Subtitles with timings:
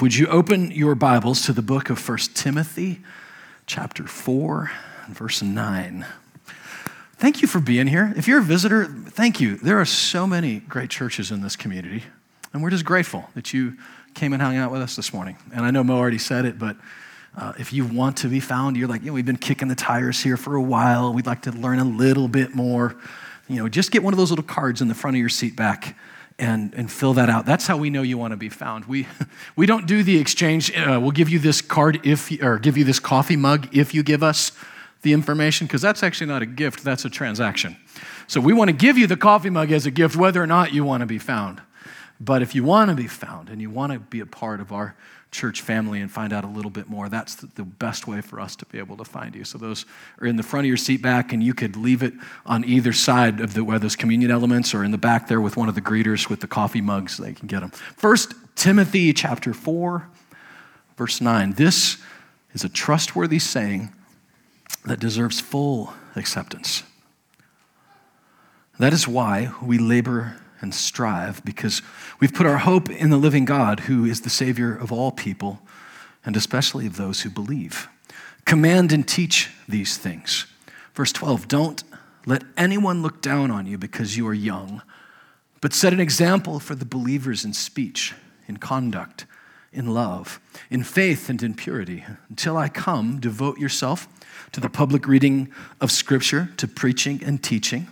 [0.00, 3.00] Would you open your Bibles to the book of 1 Timothy,
[3.66, 4.70] chapter 4,
[5.10, 6.06] verse 9?
[7.18, 8.14] Thank you for being here.
[8.16, 9.56] If you're a visitor, thank you.
[9.56, 12.04] There are so many great churches in this community,
[12.54, 13.76] and we're just grateful that you
[14.14, 15.36] came and hung out with us this morning.
[15.52, 16.78] And I know Mo already said it, but
[17.36, 19.74] uh, if you want to be found, you're like, you know, we've been kicking the
[19.74, 21.12] tires here for a while.
[21.12, 22.96] We'd like to learn a little bit more.
[23.48, 25.56] You know, just get one of those little cards in the front of your seat
[25.56, 25.94] back
[26.40, 27.46] and, and fill that out.
[27.46, 28.86] That's how we know you want to be found.
[28.86, 29.06] We,
[29.56, 30.74] we don't do the exchange.
[30.74, 34.02] Uh, we'll give you this card if, or give you this coffee mug if you
[34.02, 34.52] give us
[35.02, 37.76] the information, because that's actually not a gift, that's a transaction.
[38.26, 40.72] So we want to give you the coffee mug as a gift, whether or not
[40.72, 41.62] you want to be found.
[42.20, 44.72] But if you want to be found and you want to be a part of
[44.72, 44.94] our
[45.30, 48.56] church family and find out a little bit more, that's the best way for us
[48.56, 49.44] to be able to find you.
[49.44, 49.86] So those
[50.20, 52.92] are in the front of your seat back, and you could leave it on either
[52.92, 55.74] side of the where those communion elements, or in the back there with one of
[55.74, 57.16] the greeters with the coffee mugs.
[57.16, 57.70] They can get them.
[57.70, 60.08] First Timothy chapter four,
[60.96, 61.52] verse nine.
[61.52, 61.98] This
[62.52, 63.92] is a trustworthy saying
[64.84, 66.82] that deserves full acceptance.
[68.78, 71.82] That is why we labor and strive because
[72.20, 75.60] we've put our hope in the living God who is the Savior of all people
[76.24, 77.88] and especially of those who believe.
[78.44, 80.46] Command and teach these things.
[80.94, 81.82] Verse 12 Don't
[82.26, 84.82] let anyone look down on you because you are young,
[85.60, 88.14] but set an example for the believers in speech,
[88.46, 89.26] in conduct,
[89.72, 92.04] in love, in faith, and in purity.
[92.28, 94.08] Until I come, devote yourself
[94.52, 97.88] to the public reading of Scripture, to preaching and teaching.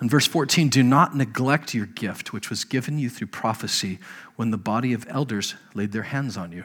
[0.00, 3.98] In verse 14, do not neglect your gift, which was given you through prophecy
[4.36, 6.64] when the body of elders laid their hands on you.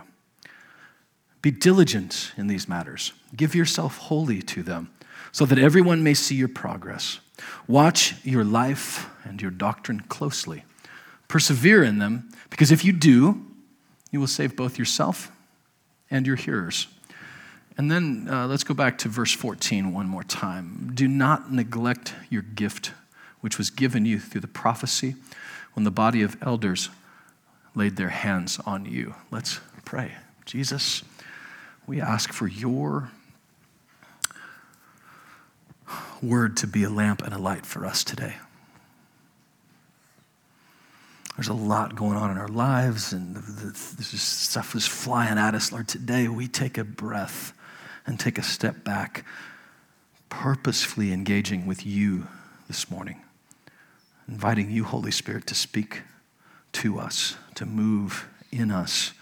[1.41, 3.13] Be diligent in these matters.
[3.35, 4.89] Give yourself wholly to them,
[5.31, 7.19] so that everyone may see your progress.
[7.67, 10.65] Watch your life and your doctrine closely.
[11.27, 13.45] Persevere in them, because if you do,
[14.11, 15.31] you will save both yourself
[16.09, 16.87] and your hearers.
[17.77, 20.91] And then uh, let's go back to verse 14 one more time.
[20.93, 22.91] Do not neglect your gift
[23.41, 25.15] which was given you through the prophecy
[25.73, 26.89] when the body of elders
[27.75, 29.15] laid their hands on you.
[29.31, 30.13] Let's pray.
[30.45, 31.03] Jesus,
[31.87, 33.11] we ask for your
[36.21, 38.35] word to be a lamp and a light for us today.
[41.37, 45.71] There's a lot going on in our lives, and this stuff is flying at us.
[45.71, 47.53] Lord, today we take a breath
[48.05, 49.23] and take a step back,
[50.27, 52.27] purposefully engaging with you
[52.67, 53.21] this morning
[54.29, 56.03] inviting you, Holy Spirit, to speak
[56.71, 59.13] to us, to move in us,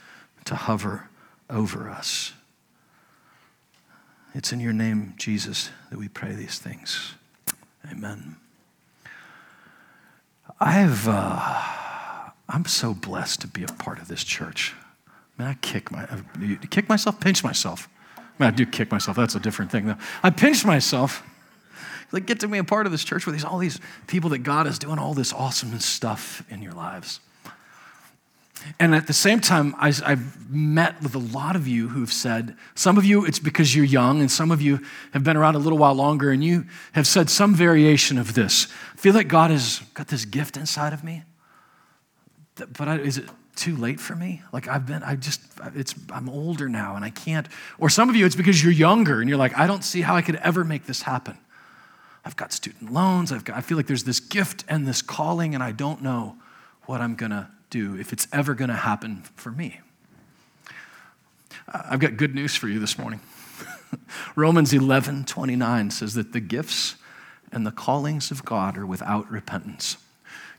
[0.46, 1.10] to hover
[1.50, 2.34] over us.
[4.36, 7.14] It's in your name, Jesus, that we pray these things.
[7.90, 8.36] Amen.
[10.60, 11.64] I've, uh,
[12.50, 14.76] I'm so blessed to be a part of this church.
[15.08, 17.88] I mean, I kick, my, I kick myself, pinch myself.
[18.18, 19.16] I mean, I do kick myself.
[19.16, 19.98] That's a different thing, though.
[20.22, 21.24] I pinch myself
[22.12, 24.40] like, get to be a part of this church where these all these people that
[24.40, 27.20] God is doing all this awesome stuff in your lives.
[28.80, 32.56] And at the same time, I, have met with a lot of you who've said,
[32.76, 34.80] some of you, it's because you're young, and some of you
[35.14, 38.68] have been around a little while longer, and you have said some variation of this.
[38.94, 41.24] I feel like God has got this gift inside of me,
[42.56, 44.42] but I, is it too late for me?
[44.52, 45.42] Like I've been, I just,
[45.76, 47.48] it's, I'm older now, and I can't.
[47.78, 50.16] Or some of you, it's because you're younger, and you're like, I don't see how
[50.16, 51.38] I could ever make this happen.
[52.28, 53.32] I've got student loans.
[53.32, 56.36] I've got, I feel like there's this gift and this calling, and I don't know
[56.86, 59.80] what I'm going to do, if it's ever going to happen for me.
[61.70, 63.22] I've got good news for you this morning.
[64.36, 66.96] Romans 11 29 says that the gifts
[67.54, 69.96] and the callings of God are without repentance.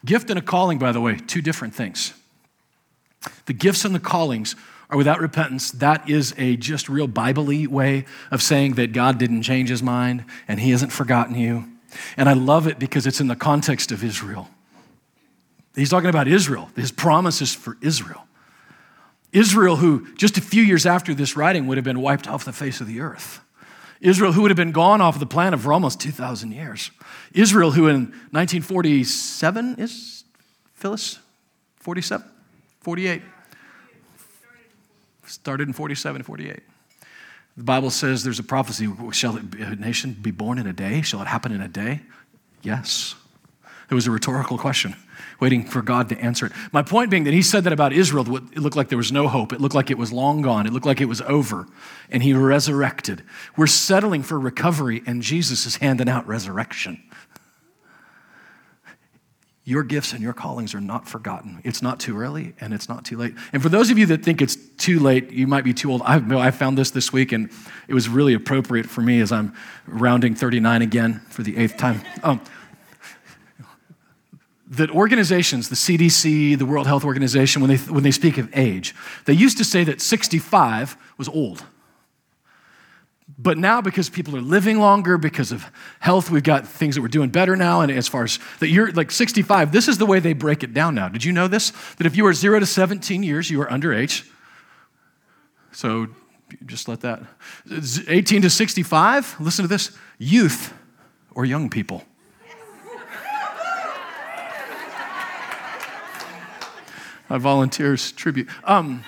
[0.06, 2.14] Gift and a calling, by the way, two different things.
[3.44, 4.56] The gifts and the callings
[4.90, 9.42] are without repentance, that is a just real Bible way of saying that God didn't
[9.42, 11.64] change his mind and he hasn't forgotten you.
[12.16, 14.48] And I love it because it's in the context of Israel.
[15.74, 18.24] He's talking about Israel, his promises for Israel.
[19.32, 22.52] Israel, who just a few years after this writing would have been wiped off the
[22.52, 23.40] face of the earth.
[24.00, 26.90] Israel, who would have been gone off the planet for almost 2,000 years.
[27.34, 30.24] Israel, who in 1947 is
[30.74, 31.18] Phyllis?
[31.76, 32.26] 47?
[32.80, 33.22] 48?
[35.28, 36.60] Started in 47 48.
[37.56, 41.02] The Bible says there's a prophecy shall a nation be born in a day?
[41.02, 42.00] Shall it happen in a day?
[42.62, 43.14] Yes.
[43.90, 44.94] It was a rhetorical question,
[45.40, 46.52] waiting for God to answer it.
[46.72, 49.28] My point being that he said that about Israel, it looked like there was no
[49.28, 49.52] hope.
[49.52, 50.66] It looked like it was long gone.
[50.66, 51.66] It looked like it was over.
[52.10, 53.22] And he resurrected.
[53.56, 57.02] We're settling for recovery, and Jesus is handing out resurrection.
[59.68, 61.60] Your gifts and your callings are not forgotten.
[61.62, 63.34] It's not too early and it's not too late.
[63.52, 66.00] And for those of you that think it's too late, you might be too old.
[66.06, 67.50] I, I found this this week and
[67.86, 69.54] it was really appropriate for me as I'm
[69.86, 72.00] rounding 39 again for the eighth time.
[72.22, 72.40] Um,
[74.70, 78.94] that organizations, the CDC, the World Health Organization, when they, when they speak of age,
[79.24, 81.64] they used to say that 65 was old.
[83.40, 85.70] But now, because people are living longer, because of
[86.00, 87.82] health, we've got things that we're doing better now.
[87.82, 90.74] And as far as that you're like 65, this is the way they break it
[90.74, 91.08] down now.
[91.08, 91.70] Did you know this?
[91.98, 94.28] That if you are zero to 17 years, you are underage.
[95.70, 96.08] So
[96.66, 97.22] just let that.
[98.08, 100.74] 18 to 65, listen to this youth
[101.32, 102.02] or young people.
[107.28, 108.48] My volunteers tribute.
[108.64, 109.04] Um,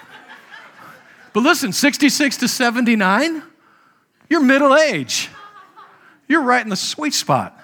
[1.32, 3.42] but listen, 66 to 79,
[4.30, 5.28] you're middle age.
[6.28, 7.60] You're right in the sweet spot.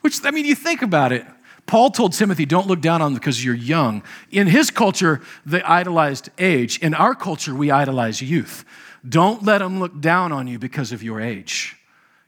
[0.00, 1.26] Which, I mean, you think about it.
[1.66, 4.04] Paul told Timothy, don't look down on them because you're young.
[4.30, 6.78] In his culture, they idolized age.
[6.78, 8.64] In our culture, we idolize youth.
[9.06, 11.76] Don't let them look down on you because of your age,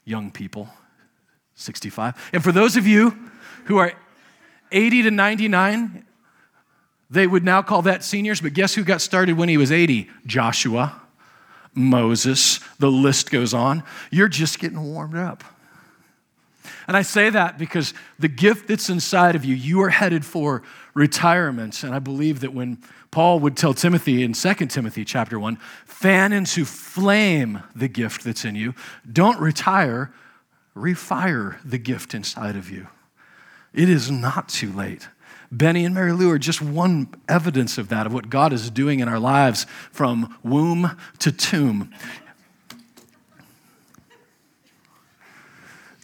[0.04, 0.68] young people,
[1.54, 2.30] 65.
[2.32, 3.16] And for those of you
[3.66, 3.92] who are
[4.72, 6.04] 80 to 99,
[7.10, 10.10] they would now call that seniors, but guess who got started when he was 80?
[10.26, 11.00] Joshua.
[11.78, 13.82] Moses, the list goes on.
[14.10, 15.44] You're just getting warmed up.
[16.86, 20.62] And I say that because the gift that's inside of you, you are headed for
[20.94, 21.82] retirement.
[21.82, 22.78] And I believe that when
[23.10, 28.44] Paul would tell Timothy in 2 Timothy chapter 1, fan into flame the gift that's
[28.44, 28.74] in you.
[29.10, 30.12] Don't retire,
[30.74, 32.88] refire the gift inside of you.
[33.72, 35.08] It is not too late.
[35.50, 39.00] Benny and Mary Lou are just one evidence of that, of what God is doing
[39.00, 41.92] in our lives from womb to tomb.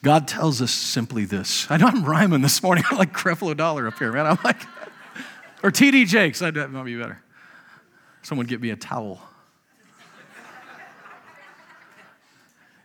[0.03, 1.67] God tells us simply this.
[1.71, 2.85] I know I'm rhyming this morning.
[2.91, 4.27] I'm like Creflo Dollar up here, man.
[4.27, 4.63] I'm like,
[5.63, 6.41] or TD Jakes.
[6.41, 7.23] That might be better.
[8.23, 9.21] Someone get me a towel.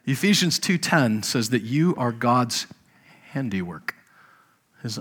[0.05, 2.67] Ephesians 2:10 says that you are God's
[3.31, 3.95] handiwork.
[4.81, 4.99] His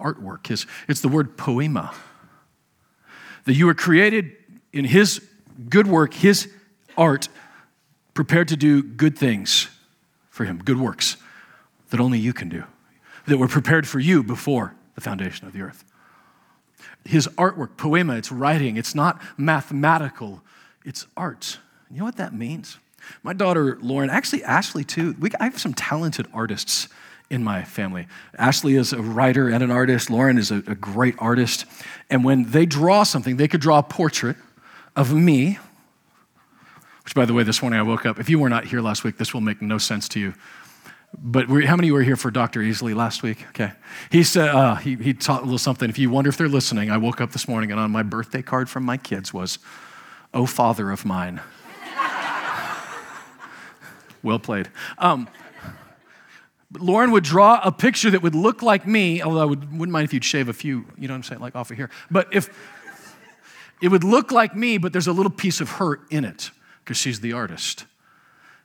[0.00, 0.46] artwork.
[0.46, 1.94] His, it's the word poema.
[3.44, 4.32] That you were created
[4.72, 5.26] in His
[5.68, 6.50] good work, His
[6.96, 7.28] art,
[8.14, 9.68] prepared to do good things
[10.30, 11.16] for Him, good works
[11.90, 12.64] that only you can do,
[13.26, 15.84] that were prepared for you before the foundation of the earth.
[17.04, 20.42] His artwork, poema, it's writing, it's not mathematical,
[20.84, 21.58] it's art.
[21.90, 22.78] You know what that means?
[23.22, 26.88] My daughter Lauren, actually Ashley too, we, I have some talented artists
[27.30, 28.08] in my family.
[28.36, 30.10] Ashley is a writer and an artist.
[30.10, 31.64] Lauren is a, a, great artist.
[32.10, 34.36] And when they draw something, they could draw a portrait
[34.96, 35.58] of me,
[37.04, 38.18] which, by the way, this morning I woke up.
[38.18, 40.34] If you were not here last week, this will make no sense to you.
[41.16, 42.60] But how many were here for Dr.
[42.60, 43.44] Easley last week?
[43.48, 43.72] Okay.
[44.10, 45.88] He said, uh, he, he taught a little something.
[45.88, 48.42] If you wonder if they're listening, I woke up this morning and on my birthday
[48.42, 49.58] card from my kids was,
[50.32, 51.40] Oh, Father of mine.
[54.22, 54.68] well played.
[54.98, 55.28] Um,
[56.70, 59.92] but Lauren would draw a picture that would look like me, although I would, wouldn't
[59.92, 61.90] mind if you'd shave a few, you know what I'm saying, like off of here.
[62.10, 62.48] But if
[63.80, 66.50] it would look like me, but there's a little piece of her in it
[66.84, 67.86] because she's the artist.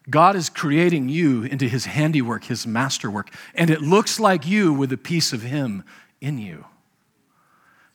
[0.07, 4.91] God is creating you into his handiwork, his masterwork, and it looks like you with
[4.91, 5.83] a piece of him
[6.21, 6.65] in you.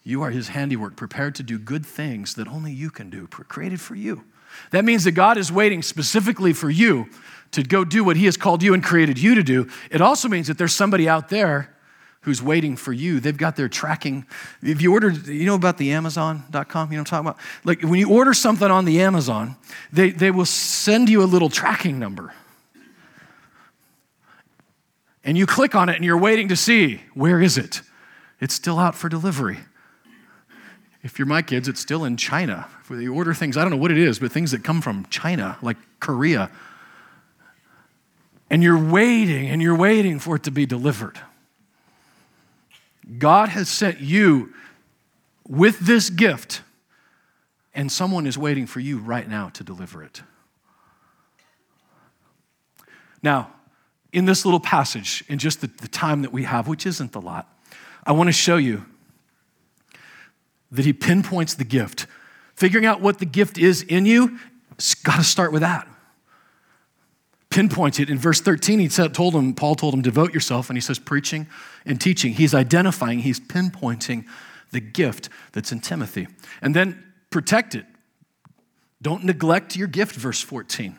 [0.03, 3.81] You are his handiwork, prepared to do good things that only you can do, created
[3.81, 4.25] for you.
[4.71, 7.09] That means that God is waiting specifically for you
[7.53, 9.69] to go do what He has called you and created you to do.
[9.91, 11.75] It also means that there's somebody out there
[12.23, 13.19] who's waiting for you.
[13.19, 14.27] They've got their tracking.
[14.63, 17.39] If you order, you know about the Amazon.com, you know what I'm talking about?
[17.65, 19.57] Like when you order something on the Amazon,
[19.93, 22.35] they, they will send you a little tracking number.
[25.25, 27.83] And you click on it and you're waiting to see where is it?
[28.41, 29.59] It's still out for delivery.
[31.03, 32.67] If you're my kids, it's still in China.
[32.89, 35.57] They order things, I don't know what it is, but things that come from China,
[35.63, 36.51] like Korea,
[38.51, 41.19] and you're waiting and you're waiting for it to be delivered.
[43.19, 44.53] God has sent you
[45.49, 46.63] with this gift,
[47.75, 50.23] and someone is waiting for you right now to deliver it.
[53.23, 53.53] Now,
[54.13, 57.21] in this little passage, in just the, the time that we have, which isn't a
[57.21, 57.49] lot,
[58.05, 58.85] I want to show you
[60.71, 62.07] that he pinpoints the gift.
[62.55, 64.39] Figuring out what the gift is in you,
[64.73, 65.89] it's got to start with that.
[67.49, 68.09] Pinpoints it.
[68.09, 71.49] In verse 13 he told him paul told him devote yourself and he says preaching
[71.85, 72.33] and teaching.
[72.33, 74.25] He's identifying he's pinpointing
[74.71, 76.29] the gift that's in timothy.
[76.63, 77.87] And then protect it.
[79.03, 80.97] Don't neglect your gift verse 14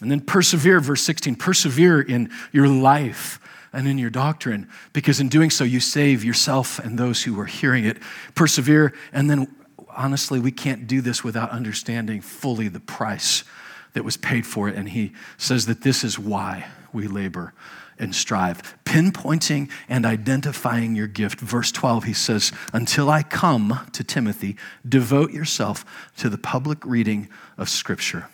[0.00, 3.40] and then persevere verse 16 persevere in your life
[3.72, 7.46] and in your doctrine, because in doing so, you save yourself and those who are
[7.46, 7.98] hearing it.
[8.34, 9.54] Persevere, and then
[9.96, 13.44] honestly, we can't do this without understanding fully the price
[13.92, 14.76] that was paid for it.
[14.76, 17.52] And he says that this is why we labor
[17.98, 18.78] and strive.
[18.84, 21.40] Pinpointing and identifying your gift.
[21.40, 24.56] Verse 12, he says, Until I come to Timothy,
[24.88, 25.84] devote yourself
[26.18, 28.28] to the public reading of Scripture.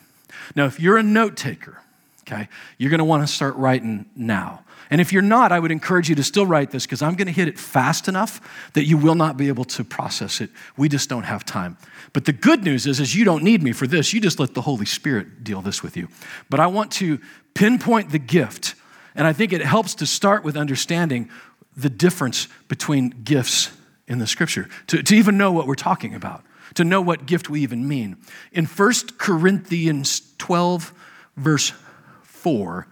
[0.55, 1.81] Now, if you're a note taker,
[2.21, 4.63] okay, you're going to want to start writing now.
[4.89, 7.27] And if you're not, I would encourage you to still write this because I'm going
[7.27, 10.49] to hit it fast enough that you will not be able to process it.
[10.77, 11.77] We just don't have time.
[12.13, 14.13] But the good news is, is you don't need me for this.
[14.13, 16.07] You just let the Holy Spirit deal this with you.
[16.49, 17.19] But I want to
[17.53, 18.75] pinpoint the gift,
[19.15, 21.29] and I think it helps to start with understanding
[21.75, 23.71] the difference between gifts
[24.07, 26.43] in the scripture, to, to even know what we're talking about,
[26.75, 28.17] to know what gift we even mean.
[28.51, 30.93] In 1 Corinthians 12,
[31.37, 31.73] verse
[32.23, 32.87] 4,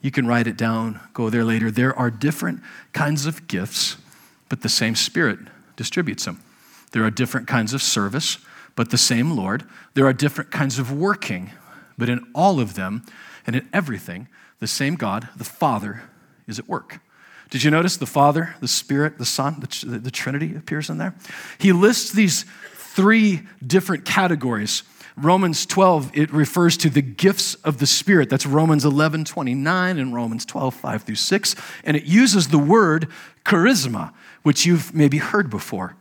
[0.00, 1.70] you can write it down, go there later.
[1.70, 2.60] There are different
[2.92, 3.96] kinds of gifts,
[4.48, 5.38] but the same Spirit
[5.76, 6.42] distributes them.
[6.92, 8.38] There are different kinds of service,
[8.76, 9.64] but the same Lord.
[9.94, 11.50] There are different kinds of working,
[11.96, 13.04] but in all of them
[13.46, 14.28] and in everything,
[14.60, 16.02] the same God, the Father,
[16.46, 17.00] is at work.
[17.50, 21.14] Did you notice the Father, the Spirit, the Son, the, the Trinity appears in there?
[21.58, 24.82] He lists these three different categories
[25.20, 28.30] Romans 12, it refers to the gifts of the Spirit.
[28.30, 31.54] That's Romans 11, 29 and Romans 12, 5 through 6.
[31.84, 33.08] And it uses the word
[33.44, 35.96] charisma, which you've maybe heard before.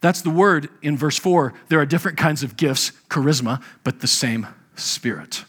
[0.00, 1.54] That's the word in verse 4.
[1.68, 5.44] There are different kinds of gifts, charisma, but the same Spirit.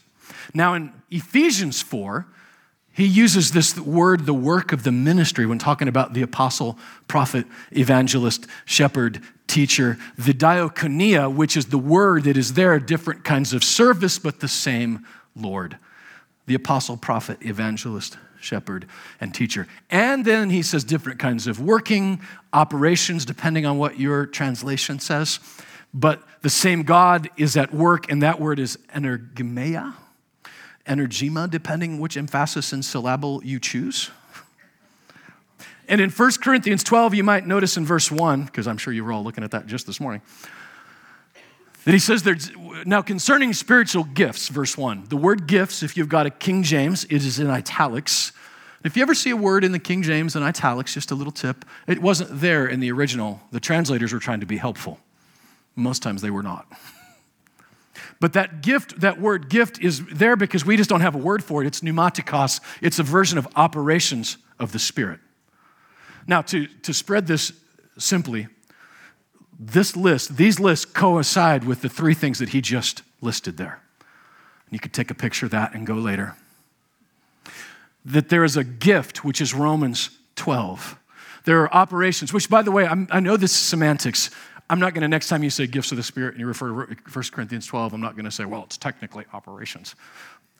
[0.52, 2.26] Now in Ephesians 4,
[2.92, 6.78] he uses this word, the work of the ministry, when talking about the apostle,
[7.08, 9.98] prophet, evangelist, shepherd, teacher.
[10.16, 14.48] The diakonia, which is the word that is there, different kinds of service, but the
[14.48, 15.78] same Lord.
[16.46, 18.86] The apostle, prophet, evangelist, shepherd,
[19.20, 19.66] and teacher.
[19.90, 22.20] And then he says different kinds of working,
[22.52, 25.40] operations, depending on what your translation says.
[25.92, 29.94] But the same God is at work, and that word is energemeia
[30.86, 34.10] energema, depending which emphasis and syllable you choose.
[35.88, 39.04] And in 1 Corinthians 12, you might notice in verse 1, because I'm sure you
[39.04, 40.22] were all looking at that just this morning,
[41.84, 42.26] that he says
[42.86, 45.06] now concerning spiritual gifts, verse 1.
[45.08, 48.32] The word gifts, if you've got a King James, it is in italics.
[48.84, 51.32] If you ever see a word in the King James in italics, just a little
[51.32, 53.40] tip, it wasn't there in the original.
[53.50, 54.98] The translators were trying to be helpful.
[55.76, 56.66] Most times they were not.
[58.20, 61.44] But that gift, that word gift, is there because we just don't have a word
[61.44, 61.66] for it.
[61.66, 65.20] It's pneumatikos, it's a version of operations of the Spirit.
[66.26, 67.52] Now, to, to spread this
[67.98, 68.48] simply,
[69.58, 73.80] this list, these lists coincide with the three things that he just listed there.
[74.70, 76.34] You could take a picture of that and go later.
[78.04, 80.98] That there is a gift, which is Romans 12.
[81.44, 84.30] There are operations, which, by the way, I'm, i know this is semantics.
[84.68, 86.86] I'm not going to, next time you say gifts of the Spirit and you refer
[86.86, 89.94] to 1 Corinthians 12, I'm not going to say, well, it's technically operations.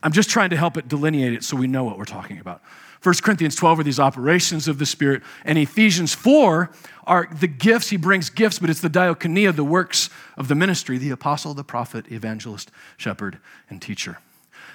[0.02, 2.62] I'm just trying to help it delineate it so we know what we're talking about.
[3.04, 6.70] 1 Corinthians 12 are these operations of the Spirit, and Ephesians 4
[7.06, 7.90] are the gifts.
[7.90, 10.08] He brings gifts, but it's the diakonia, the works
[10.38, 14.18] of the ministry the apostle, the prophet, evangelist, shepherd, and teacher.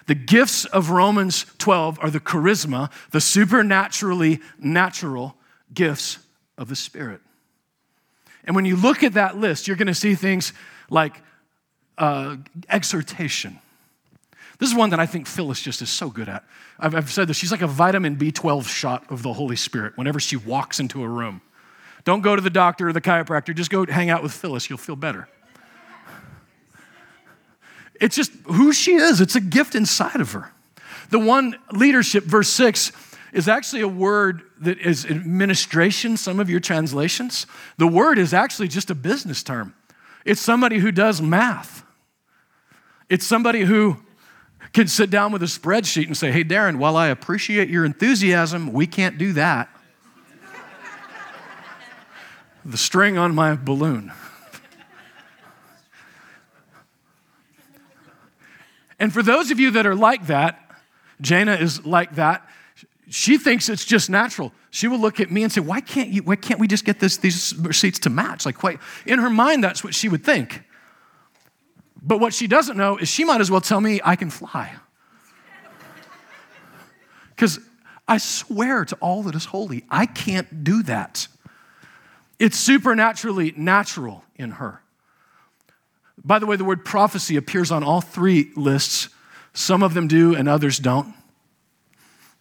[0.05, 5.36] The gifts of Romans 12 are the charisma, the supernaturally natural
[5.74, 6.19] gifts
[6.55, 7.21] of the Spirit.
[8.43, 10.53] And when you look at that list, you're going to see things
[10.91, 11.19] like
[11.98, 12.38] uh,
[12.69, 13.59] exhortation.
[14.59, 16.43] This is one that I think Phyllis just is so good at.
[16.77, 17.37] I've, I've said this.
[17.37, 21.07] She's like a vitamin B12 shot of the Holy Spirit whenever she walks into a
[21.07, 21.41] room.
[22.03, 24.69] Don't go to the doctor or the chiropractor, just go hang out with Phyllis.
[24.69, 25.27] You'll feel better.
[27.99, 30.51] It's just who she is, it's a gift inside of her.
[31.09, 32.91] The one leadership, verse 6,
[33.33, 37.45] is actually a word that is administration, some of your translations.
[37.77, 39.73] The word is actually just a business term.
[40.25, 41.83] It's somebody who does math.
[43.09, 43.97] It's somebody who
[44.73, 48.71] can sit down with a spreadsheet and say, hey, Darren, while I appreciate your enthusiasm,
[48.71, 49.69] we can't do that.
[52.65, 54.11] the string on my balloon.
[58.99, 60.59] and for those of you that are like that,
[61.21, 62.47] Jana is like that
[63.09, 64.53] she thinks it's just natural.
[64.69, 66.21] She will look at me and say, "Why can't you?
[66.23, 68.57] Why can't we just get this, these receipts to match?" Like,
[69.05, 70.63] in her mind, that's what she would think.
[72.01, 74.75] But what she doesn't know is she might as well tell me I can fly,
[77.29, 77.60] because
[78.08, 81.27] I swear to all that is holy, I can't do that.
[82.39, 84.82] It's supernaturally natural in her.
[86.24, 89.10] By the way, the word prophecy appears on all three lists.
[89.53, 91.13] Some of them do, and others don't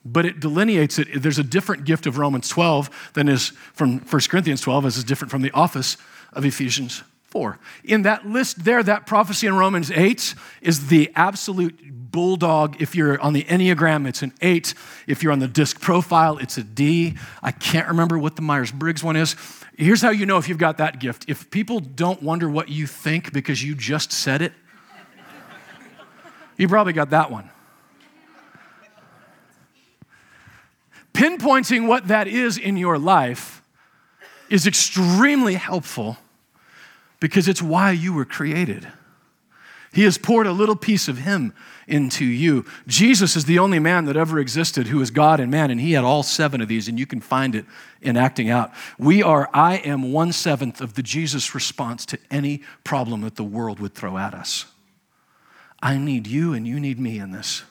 [0.05, 1.23] but it delineates it.
[1.23, 5.05] There's a different gift of Romans 12 than is from 1 Corinthians 12, as is
[5.05, 5.97] different from the office
[6.33, 7.03] of Ephesians
[7.39, 7.57] 4.
[7.85, 11.79] In that list there, that prophecy in Romans 8 is the absolute
[12.11, 12.83] bulldog.
[12.83, 14.75] If you're on the Enneagram, it's an 8.
[15.07, 17.17] If you're on the disc profile, it's a D.
[17.41, 19.37] I can't remember what the Myers Briggs one is.
[19.77, 21.27] Here's how you know if you've got that gift.
[21.29, 24.53] If people don't wonder what you think because you just said it,
[26.57, 27.51] you probably got that one.
[31.13, 33.63] Pinpointing what that is in your life
[34.51, 36.17] is extremely helpful
[37.21, 38.89] because it's why you were created.
[39.93, 41.55] He has poured a little piece of Him
[41.87, 42.67] into you.
[42.87, 45.93] Jesus is the only man that ever existed who is God and man, and He
[45.93, 47.65] had all seven of these, and you can find it
[48.03, 48.71] in acting out.
[48.99, 53.45] We are, I am one seventh of the Jesus response to any problem that the
[53.45, 54.67] world would throw at us.
[55.83, 57.63] I need you, and you need me in this.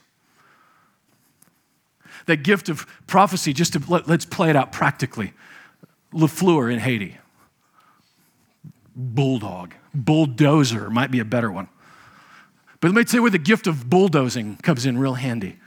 [2.25, 5.33] That gift of prophecy, just to let, us play it out practically.
[6.13, 7.17] Lafleur in Haiti
[8.97, 9.75] bulldog.
[9.93, 11.69] Bulldozer might be a better one.
[12.81, 15.57] But let me tell you where the gift of bulldozing comes in real handy.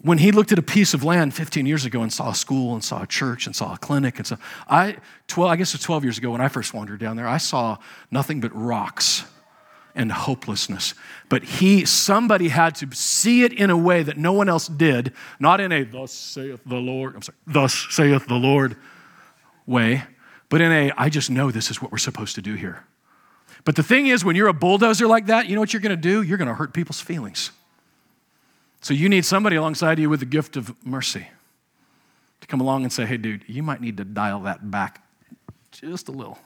[0.00, 2.72] When he looked at a piece of land 15 years ago and saw a school
[2.72, 5.78] and saw a church and saw a clinic and so I 12 I guess it
[5.78, 7.78] was 12 years ago when I first wandered down there I saw
[8.10, 9.24] nothing but rocks
[9.96, 10.94] and hopelessness.
[11.28, 15.12] But he somebody had to see it in a way that no one else did,
[15.40, 18.76] not in a thus saith the Lord, I'm sorry, thus saith the Lord
[19.66, 20.04] way
[20.48, 22.84] but in a, I just know this is what we're supposed to do here.
[23.64, 25.96] But the thing is, when you're a bulldozer like that, you know what you're going
[25.96, 26.22] to do?
[26.22, 27.50] You're going to hurt people's feelings.
[28.80, 31.26] So you need somebody alongside you with the gift of mercy
[32.40, 35.04] to come along and say, hey, dude, you might need to dial that back
[35.72, 36.38] just a little.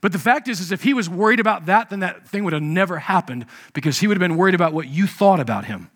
[0.00, 2.52] But the fact is, is if he was worried about that, then that thing would
[2.52, 5.90] have never happened because he would have been worried about what you thought about him.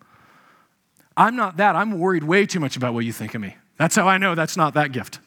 [1.17, 1.75] I'm not that.
[1.75, 3.57] I'm worried way too much about what you think of me.
[3.79, 5.19] That's how I know that's not that gift.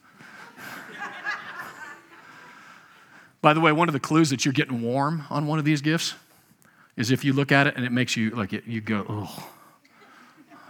[3.42, 5.82] By the way, one of the clues that you're getting warm on one of these
[5.82, 6.16] gifts
[6.98, 9.50] is if you look at it and it makes you like you go, oh,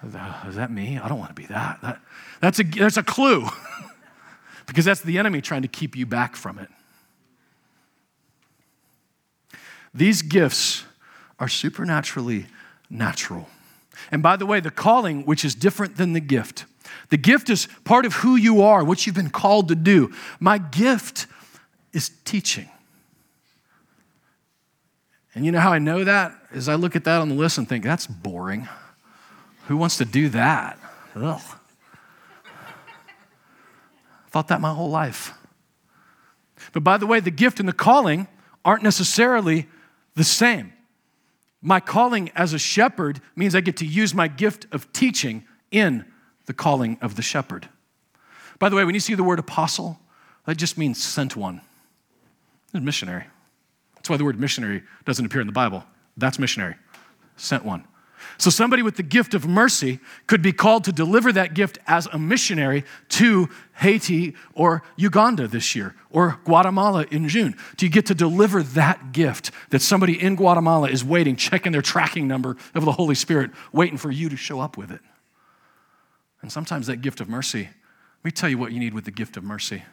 [0.04, 0.98] is that me?
[0.98, 1.80] I don't want to be that.
[1.82, 2.00] that
[2.40, 3.48] that's, a, that's a clue
[4.68, 6.70] because that's the enemy trying to keep you back from it.
[9.94, 10.86] These gifts
[11.40, 12.46] are supernaturally
[12.90, 13.50] natural.
[14.12, 16.66] And by the way, the calling, which is different than the gift,
[17.10, 20.14] the gift is part of who you are, what you've been called to do.
[20.40, 21.28] My gift
[21.94, 22.70] is teaching.
[25.36, 26.34] And you know how I know that?
[26.52, 28.68] Is I look at that on the list and think, that's boring.
[29.68, 30.80] Who wants to do that?
[31.16, 31.42] Ugh.
[34.32, 35.34] Thought that my whole life.
[36.74, 38.28] But by the way, the gift and the calling
[38.66, 39.68] aren't necessarily
[40.16, 40.74] the same.
[41.62, 46.06] My calling as a shepherd means I get to use my gift of teaching in
[46.46, 47.70] the calling of the shepherd.
[48.60, 50.00] By the way, when you see the word apostle,
[50.46, 51.62] that just means sent one.
[52.74, 53.26] It's missionary.
[53.96, 55.84] That's why the word missionary doesn't appear in the Bible.
[56.18, 56.76] That's missionary,
[57.36, 57.86] sent one.
[58.38, 62.06] So, somebody with the gift of mercy could be called to deliver that gift as
[62.08, 67.56] a missionary to Haiti or Uganda this year or Guatemala in June.
[67.78, 71.82] Do you get to deliver that gift that somebody in Guatemala is waiting, checking their
[71.82, 75.02] tracking number of the Holy Spirit, waiting for you to show up with it?
[76.42, 79.12] And sometimes that gift of mercy, let me tell you what you need with the
[79.12, 79.84] gift of mercy.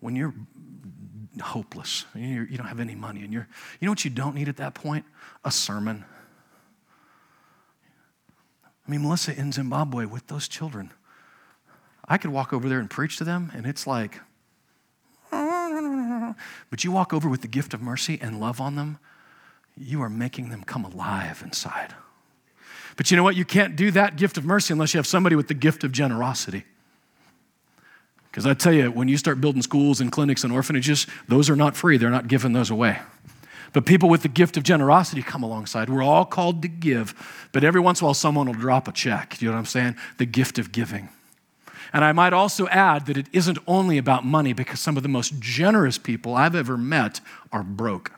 [0.00, 0.34] When you're
[1.38, 2.04] hopeless.
[2.14, 3.22] You do not have any money.
[3.22, 3.48] And you're,
[3.80, 5.04] you know what you don't need at that point?
[5.44, 6.04] A sermon.
[8.86, 10.90] I mean, Melissa in Zimbabwe with those children.
[12.08, 14.18] I could walk over there and preach to them, and it's like,
[15.30, 18.98] but you walk over with the gift of mercy and love on them,
[19.76, 21.94] you are making them come alive inside.
[22.96, 23.36] But you know what?
[23.36, 25.92] You can't do that gift of mercy unless you have somebody with the gift of
[25.92, 26.64] generosity.
[28.30, 31.56] Because I tell you, when you start building schools and clinics and orphanages, those are
[31.56, 31.96] not free.
[31.96, 33.00] They're not giving those away.
[33.72, 35.90] But people with the gift of generosity come alongside.
[35.90, 38.92] We're all called to give, but every once in a while, someone will drop a
[38.92, 39.40] check.
[39.40, 39.96] You know what I'm saying?
[40.18, 41.08] The gift of giving.
[41.92, 45.08] And I might also add that it isn't only about money because some of the
[45.08, 47.20] most generous people I've ever met
[47.52, 48.12] are broke.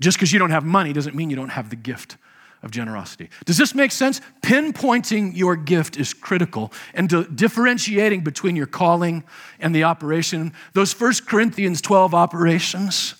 [0.00, 2.16] Just because you don't have money doesn't mean you don't have the gift
[2.64, 3.28] of generosity.
[3.44, 4.20] Does this make sense?
[4.42, 9.22] Pinpointing your gift is critical and differentiating between your calling
[9.60, 10.52] and the operation.
[10.72, 13.14] Those First Corinthians 12 operations,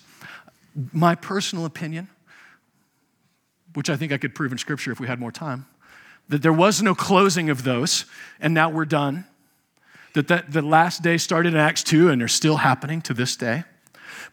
[0.91, 2.09] my personal opinion,
[3.75, 5.67] which I think I could prove in Scripture if we had more time,
[6.27, 8.05] that there was no closing of those,
[8.39, 9.25] and now we're done.
[10.13, 13.35] That, that the last day started in Acts 2 and they're still happening to this
[13.35, 13.65] day.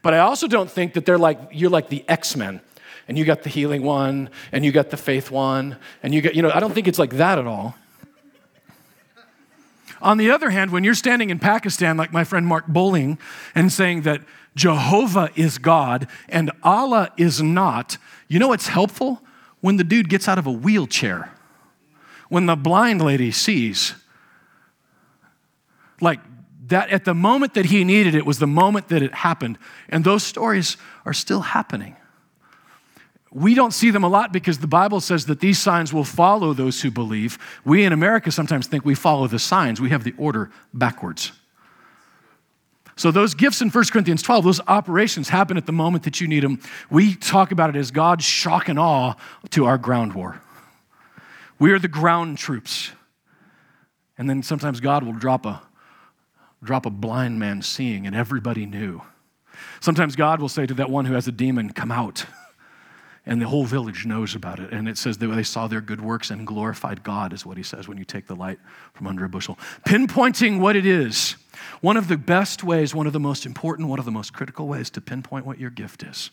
[0.01, 2.61] But I also don't think that they're like, you're like the X Men
[3.07, 6.35] and you got the healing one, and you got the faith one, and you got,
[6.35, 7.75] you know, I don't think it's like that at all.
[10.01, 13.17] On the other hand, when you're standing in Pakistan, like my friend Mark Bowling,
[13.55, 14.21] and saying that
[14.55, 19.21] Jehovah is God and Allah is not, you know what's helpful?
[19.61, 21.31] When the dude gets out of a wheelchair,
[22.27, 23.95] when the blind lady sees.
[26.01, 26.19] Like
[26.67, 29.57] that, at the moment that he needed it was the moment that it happened.
[29.87, 31.95] And those stories are still happening.
[33.33, 36.53] We don't see them a lot because the Bible says that these signs will follow
[36.53, 37.39] those who believe.
[37.65, 41.31] We in America sometimes think we follow the signs, we have the order backwards.
[42.95, 46.27] So, those gifts in 1 Corinthians 12, those operations happen at the moment that you
[46.27, 46.59] need them.
[46.91, 49.15] We talk about it as God's shock and awe
[49.49, 50.39] to our ground war.
[51.57, 52.91] We are the ground troops.
[54.15, 55.63] And then sometimes God will drop a,
[56.63, 59.01] drop a blind man seeing, and everybody knew.
[59.79, 62.27] Sometimes God will say to that one who has a demon, Come out
[63.25, 64.71] and the whole village knows about it.
[64.73, 67.63] And it says that they saw their good works and glorified God, is what he
[67.63, 68.59] says when you take the light
[68.93, 69.57] from under a bushel.
[69.85, 71.35] Pinpointing what it is,
[71.81, 74.67] one of the best ways, one of the most important, one of the most critical
[74.67, 76.31] ways to pinpoint what your gift is,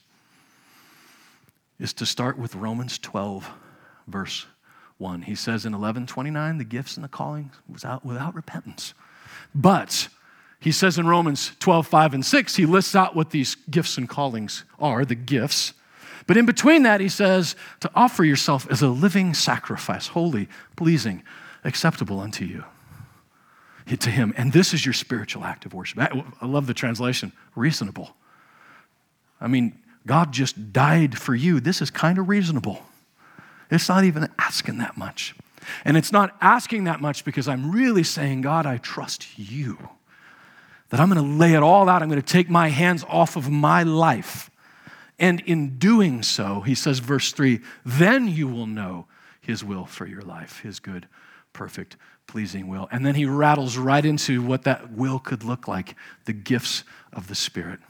[1.79, 3.49] is to start with Romans 12,
[4.09, 4.47] verse
[4.99, 5.23] 1.
[5.23, 8.95] He says in 1129, the gifts and the calling was out without repentance.
[9.55, 10.09] But
[10.59, 14.09] he says in Romans 12, 5 and 6, he lists out what these gifts and
[14.09, 15.73] callings are, the gifts.
[16.31, 21.25] But in between that, he says to offer yourself as a living sacrifice, holy, pleasing,
[21.65, 22.63] acceptable unto you,
[23.99, 24.33] to him.
[24.37, 25.99] And this is your spiritual act of worship.
[25.99, 28.15] I love the translation reasonable.
[29.41, 31.59] I mean, God just died for you.
[31.59, 32.81] This is kind of reasonable.
[33.69, 35.35] It's not even asking that much.
[35.85, 39.89] And it's not asking that much because I'm really saying, God, I trust you.
[40.91, 42.03] That I'm going to lay it all out.
[42.03, 44.49] I'm going to take my hands off of my life
[45.21, 49.07] and in doing so, he says, verse 3, then you will know
[49.43, 51.07] his will for your life, his good,
[51.53, 52.89] perfect, pleasing will.
[52.91, 57.29] And then he rattles right into what that will could look like the gifts of
[57.29, 57.81] the Spirit.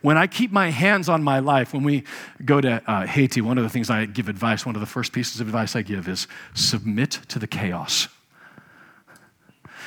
[0.00, 2.04] When I keep my hands on my life, when we
[2.44, 5.12] go to uh, Haiti, one of the things I give advice, one of the first
[5.12, 8.06] pieces of advice I give is submit to the chaos.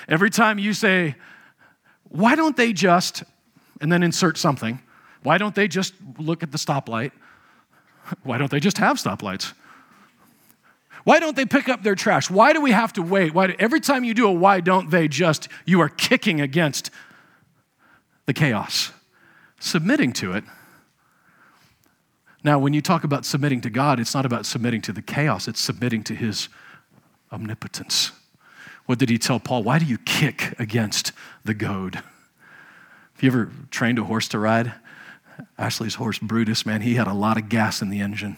[0.10, 1.16] Every time you say,
[2.10, 3.24] why don't they just,
[3.80, 4.82] and then insert something,
[5.24, 7.12] why don't they just look at the stoplight?
[8.24, 9.54] Why don't they just have stoplights?
[11.04, 12.30] Why don't they pick up their trash?
[12.30, 13.34] Why do we have to wait?
[13.34, 16.92] Why do, every time you do a why don't they just, you are kicking against
[18.26, 18.92] the chaos,
[19.60, 20.44] submitting to it.
[22.44, 25.48] Now, when you talk about submitting to God, it's not about submitting to the chaos,
[25.48, 26.50] it's submitting to His
[27.32, 28.12] omnipotence.
[28.86, 29.64] What did He tell Paul?
[29.64, 31.12] Why do you kick against
[31.44, 31.96] the goad?
[31.96, 34.74] Have you ever trained a horse to ride?
[35.58, 38.38] Ashley's horse, Brutus, man, he had a lot of gas in the engine.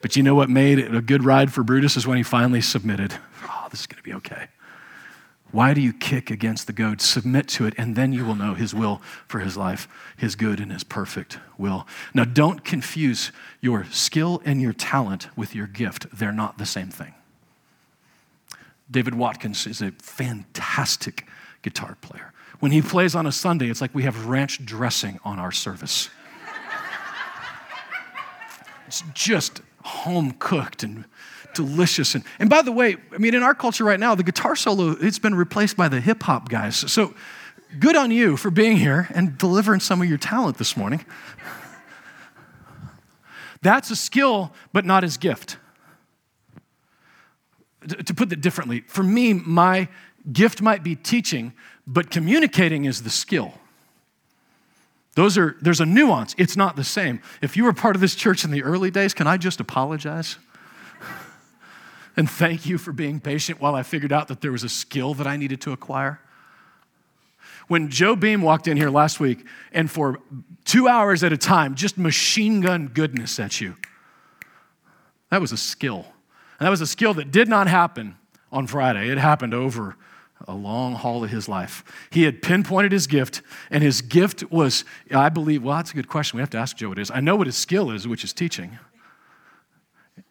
[0.00, 2.60] But you know what made it a good ride for Brutus is when he finally
[2.60, 3.14] submitted.
[3.44, 4.48] Oh, this is going to be okay.
[5.50, 7.00] Why do you kick against the goad?
[7.00, 10.60] Submit to it, and then you will know his will for his life, his good
[10.60, 11.86] and his perfect will.
[12.12, 16.06] Now, don't confuse your skill and your talent with your gift.
[16.12, 17.14] They're not the same thing.
[18.90, 21.26] David Watkins is a fantastic
[21.62, 22.32] guitar player.
[22.60, 26.10] When he plays on a Sunday, it's like we have ranch dressing on our service.
[28.88, 31.04] It's just home cooked and
[31.54, 32.14] delicious.
[32.14, 34.96] And, and by the way, I mean, in our culture right now, the guitar solo,
[34.98, 36.76] it's been replaced by the hip hop guys.
[36.90, 37.14] So
[37.78, 41.04] good on you for being here and delivering some of your talent this morning.
[43.60, 45.58] That's a skill, but not his gift.
[48.06, 49.88] To put it differently, for me, my
[50.32, 51.52] gift might be teaching,
[51.86, 53.52] but communicating is the skill.
[55.18, 56.36] Those are, there's a nuance.
[56.38, 57.20] It's not the same.
[57.42, 60.36] If you were part of this church in the early days, can I just apologize?
[62.16, 65.14] and thank you for being patient while I figured out that there was a skill
[65.14, 66.20] that I needed to acquire.
[67.66, 70.20] When Joe Beam walked in here last week and for
[70.64, 73.74] two hours at a time just machine gun goodness at you,
[75.32, 76.06] that was a skill.
[76.60, 78.14] And that was a skill that did not happen
[78.52, 79.10] on Friday.
[79.10, 79.96] It happened over
[80.46, 81.84] a long haul of his life.
[82.10, 86.08] He had pinpointed his gift, and his gift was, I believe, well, that's a good
[86.08, 86.36] question.
[86.36, 87.10] We have to ask Joe what it is.
[87.10, 88.78] I know what his skill is, which is teaching.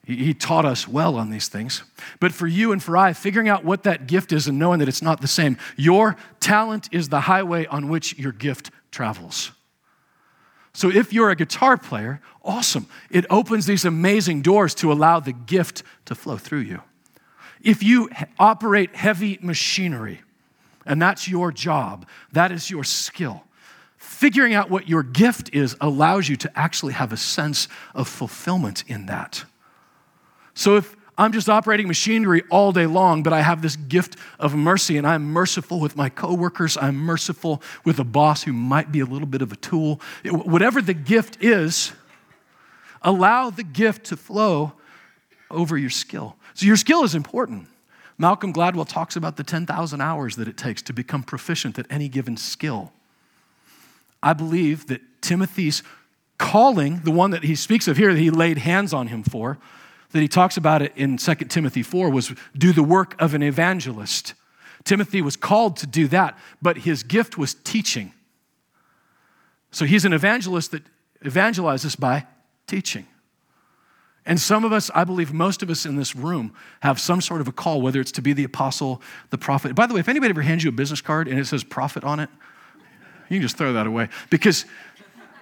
[0.06, 1.84] He, taught us well on these things.
[2.22, 4.88] But for you and for I, figuring out what that gift is and knowing that
[4.88, 9.52] it's not the same, your talent is the highway on which your gift travels.
[10.72, 12.88] So if you're a guitar player, awesome.
[13.10, 16.82] It opens these amazing doors to allow the gift to flow through you.
[17.62, 20.22] If you operate heavy machinery,
[20.86, 23.44] and that's your job, that is your skill,
[23.98, 28.84] figuring out what your gift is allows you to actually have a sense of fulfillment
[28.88, 29.44] in that.
[30.54, 34.56] So if I'm just operating machinery all day long, but I have this gift of
[34.56, 39.00] mercy and I'm merciful with my coworkers, I'm merciful with a boss who might be
[39.00, 40.00] a little bit of a tool.
[40.24, 41.92] Whatever the gift is,
[43.02, 44.74] allow the gift to flow
[45.50, 46.37] over your skill.
[46.58, 47.68] So your skill is important.
[48.18, 52.10] Malcolm Gladwell talks about the 10,000 hours that it takes to become proficient at any
[52.10, 52.92] given skill.
[54.24, 55.84] I believe that Timothy's
[56.40, 59.60] calling, the one that he speaks of here, that he laid hands on him for,
[60.14, 63.44] that he talks about it in 2 Timothy 4, was do the work of an
[63.44, 64.34] evangelist.
[64.84, 68.14] Timothy was called to do that, but his gift was teaching.
[69.70, 70.82] So he's an evangelist that
[71.24, 72.26] evangelizes by
[72.66, 73.06] teaching.
[74.28, 77.40] And some of us, I believe most of us in this room, have some sort
[77.40, 79.74] of a call, whether it's to be the apostle, the prophet.
[79.74, 82.04] By the way, if anybody ever hands you a business card and it says prophet
[82.04, 82.30] on it,
[83.30, 84.10] you can just throw that away.
[84.30, 84.66] Because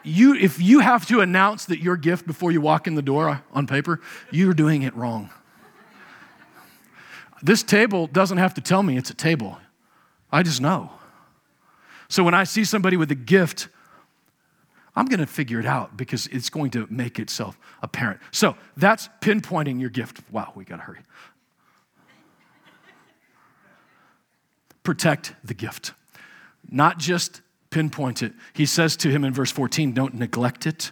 [0.03, 3.41] you, if you have to announce that your gift before you walk in the door
[3.53, 5.31] on paper, you're doing it wrong.
[7.41, 9.57] This table doesn't have to tell me it's a table.
[10.31, 10.91] I just know.
[12.07, 13.67] So when I see somebody with a gift,
[14.95, 18.21] I'm going to figure it out because it's going to make itself apparent.
[18.31, 20.21] So that's pinpointing your gift.
[20.31, 21.01] Wow, we got to hurry.
[24.83, 25.93] Protect the gift,
[26.69, 28.33] not just pinpoint it.
[28.53, 30.91] He says to him in verse 14, Don't neglect it.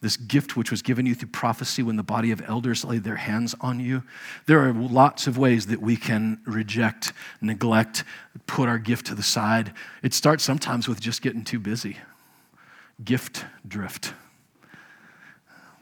[0.00, 3.16] This gift which was given you through prophecy when the body of elders laid their
[3.16, 4.04] hands on you.
[4.46, 8.04] There are lots of ways that we can reject, neglect,
[8.46, 9.72] put our gift to the side.
[10.02, 11.96] It starts sometimes with just getting too busy
[13.04, 14.12] gift drift.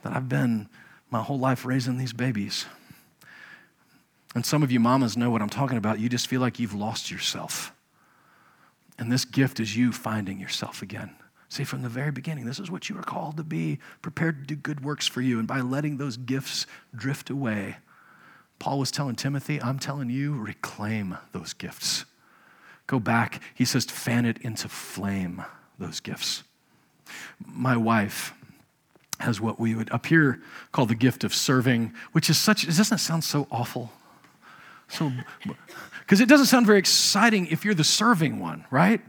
[0.03, 0.69] That I've been
[1.09, 2.65] my whole life raising these babies.
[4.33, 5.99] And some of you mamas know what I'm talking about.
[5.99, 7.73] You just feel like you've lost yourself.
[8.97, 11.15] And this gift is you finding yourself again.
[11.47, 14.55] See, from the very beginning, this is what you were called to be, prepared to
[14.55, 15.39] do good works for you.
[15.39, 17.77] And by letting those gifts drift away,
[18.59, 22.05] Paul was telling Timothy, I'm telling you, reclaim those gifts.
[22.87, 23.41] Go back.
[23.53, 25.43] He says, fan it into flame,
[25.77, 26.43] those gifts.
[27.45, 28.33] My wife
[29.19, 30.41] has what we would up here
[30.71, 33.91] call the gift of serving, which is such, doesn't sound so awful?
[34.89, 35.11] So,
[35.99, 39.01] because it doesn't sound very exciting if you're the serving one, right?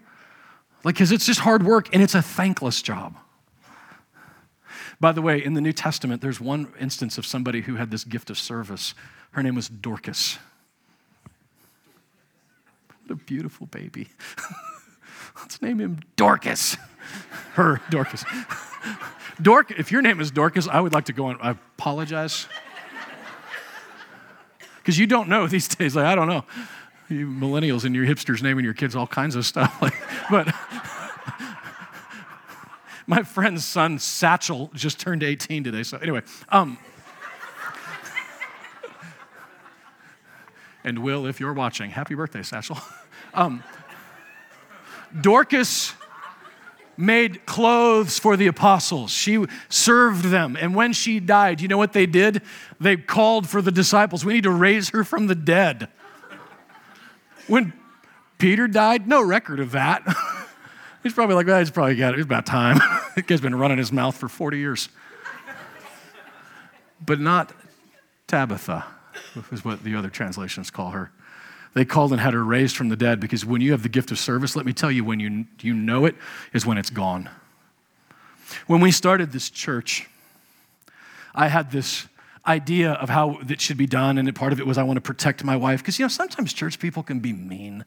[0.84, 3.16] Like, because it's just hard work and it's a thankless job.
[4.98, 8.04] By the way, in the New Testament, there's one instance of somebody who had this
[8.04, 8.94] gift of service.
[9.32, 10.38] Her name was Dorcas.
[13.02, 14.08] What a beautiful baby.
[15.36, 16.76] Let's name him Dorcas.
[17.54, 18.24] Her, Dorcas.
[19.40, 21.38] Dork, if your name is Dorcas, I would like to go on.
[21.40, 22.46] I apologize.
[24.78, 25.96] Because you don't know these days.
[25.96, 26.44] Like, I don't know.
[27.08, 29.76] You millennials and your hipsters naming your kids all kinds of stuff.
[29.82, 29.94] Like,
[30.30, 30.54] but
[33.06, 35.82] my friend's son, Satchel, just turned 18 today.
[35.82, 36.22] So, anyway.
[36.48, 36.78] Um,
[40.84, 42.78] and Will, if you're watching, happy birthday, Satchel.
[43.34, 43.62] Um,
[45.20, 45.92] Dorcas
[46.96, 49.10] made clothes for the apostles.
[49.10, 50.56] She served them.
[50.58, 52.42] And when she died, you know what they did?
[52.80, 54.24] They called for the disciples.
[54.24, 55.88] We need to raise her from the dead.
[57.46, 57.72] When
[58.38, 60.02] Peter died, no record of that.
[61.02, 62.18] He's probably like, well, he's probably got it.
[62.18, 62.80] It's about time.
[63.14, 64.88] the guy's been running his mouth for 40 years.
[67.04, 67.52] But not
[68.26, 68.84] Tabitha,
[69.52, 71.12] is what the other translations call her.
[71.76, 74.10] They called and had her raised from the dead because when you have the gift
[74.10, 76.14] of service, let me tell you, when you, you know it,
[76.54, 77.28] is when it's gone.
[78.66, 80.08] When we started this church,
[81.34, 82.06] I had this
[82.46, 85.02] idea of how it should be done, and part of it was I want to
[85.02, 87.84] protect my wife because, you know, sometimes church people can be mean.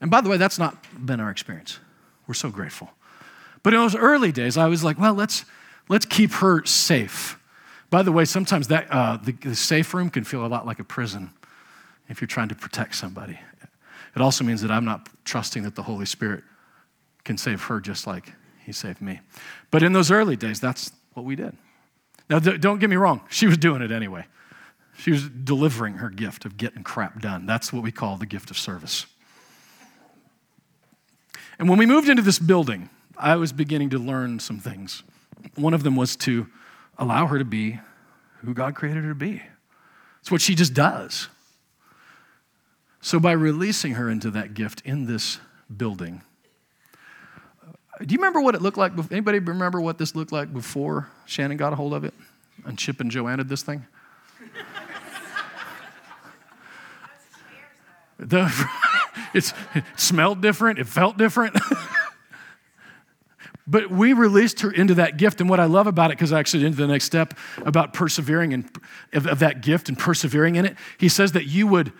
[0.00, 1.78] And by the way, that's not been our experience.
[2.26, 2.90] We're so grateful.
[3.62, 5.44] But in those early days, I was like, well, let's,
[5.88, 7.38] let's keep her safe.
[7.88, 10.80] By the way, sometimes that, uh, the, the safe room can feel a lot like
[10.80, 11.30] a prison
[12.08, 13.38] if you're trying to protect somebody.
[14.14, 16.42] It also means that I'm not trusting that the Holy Spirit
[17.24, 18.32] can save her just like
[18.64, 19.20] he saved me.
[19.70, 21.56] But in those early days, that's what we did.
[22.28, 24.24] Now, don't get me wrong, she was doing it anyway.
[24.98, 27.44] She was delivering her gift of getting crap done.
[27.46, 29.06] That's what we call the gift of service.
[31.58, 35.02] And when we moved into this building, I was beginning to learn some things.
[35.54, 36.46] One of them was to
[36.98, 37.78] allow her to be
[38.38, 39.42] who God created her to be.
[40.20, 41.28] It's what she just does.
[43.06, 45.38] So, by releasing her into that gift in this
[45.76, 46.22] building,
[48.04, 48.94] do you remember what it looked like?
[49.12, 52.14] Anybody remember what this looked like before Shannon got a hold of it
[52.64, 53.86] and Chip and Joanna did this thing?
[58.18, 58.68] the,
[59.34, 59.52] it
[59.94, 60.80] smelled different.
[60.80, 61.56] It felt different.
[63.66, 65.40] But we released her into that gift.
[65.40, 68.52] And what I love about it, because I actually into the next step about persevering
[68.52, 68.70] and
[69.12, 71.92] of, of that gift and persevering in it, he says that you would,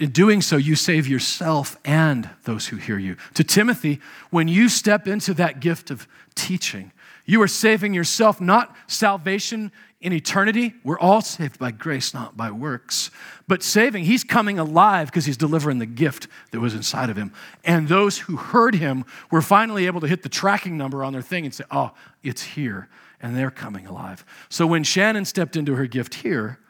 [0.00, 3.16] in doing so, you save yourself and those who hear you.
[3.34, 6.92] To Timothy, when you step into that gift of teaching,
[7.24, 10.74] you are saving yourself, not salvation in eternity.
[10.84, 13.10] We're all saved by grace, not by works.
[13.46, 17.32] But saving, he's coming alive because he's delivering the gift that was inside of him.
[17.64, 21.22] And those who heard him were finally able to hit the tracking number on their
[21.22, 22.88] thing and say, oh, it's here.
[23.20, 24.24] And they're coming alive.
[24.48, 26.60] So when Shannon stepped into her gift here,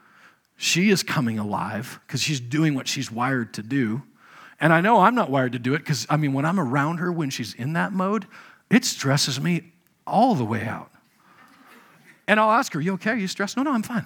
[0.61, 4.03] she is coming alive because she's doing what she's wired to do.
[4.61, 6.99] And I know I'm not wired to do it because, I mean, when I'm around
[6.99, 8.27] her when she's in that mode,
[8.69, 9.73] it stresses me
[10.05, 10.91] all the way out.
[12.27, 13.13] And I'll ask her, You okay?
[13.13, 13.57] Are you stressed?
[13.57, 14.05] No, no, I'm fine.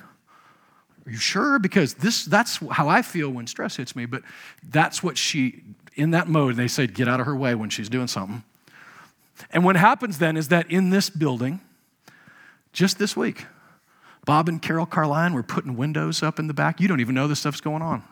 [1.07, 1.59] Are you sure?
[1.59, 4.05] Because this, that's how I feel when stress hits me.
[4.05, 4.23] But
[4.62, 5.62] that's what she,
[5.95, 8.45] in that mode, they say, get out of her way when she's doing something.
[9.53, 11.62] And what happens then is that in this building,
[12.75, 13.47] just this week,
[14.24, 16.80] Bob and Carol Carline were putting windows up in the back.
[16.80, 18.02] You don't even know this stuff's going on.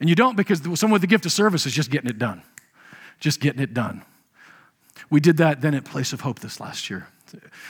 [0.00, 2.42] And you don't because someone with the gift of service is just getting it done.
[3.20, 4.02] Just getting it done.
[5.10, 7.08] We did that then at Place of Hope this last year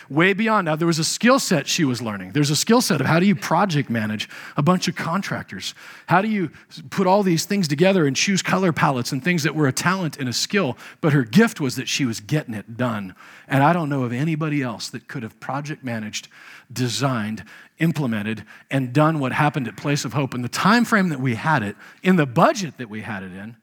[0.09, 0.67] way beyond.
[0.67, 2.33] Now, there was a skill set she was learning.
[2.33, 5.75] There's a skill set of how do you project manage a bunch of contractors?
[6.07, 6.51] How do you
[6.91, 10.19] put all these things together and choose color palettes and things that were a talent
[10.19, 10.77] and a skill?
[11.01, 13.15] But her gift was that she was getting it done.
[13.49, 16.29] And I don't know of anybody else that could have project managed,
[16.73, 17.45] designed,
[17.79, 21.35] implemented, and done what happened at Place of Hope in the time frame that we
[21.35, 23.57] had it, in the budget that we had it in,